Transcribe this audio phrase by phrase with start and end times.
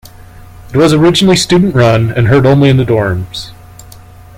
[0.73, 3.51] It was originally student-run and heard only in the dorms.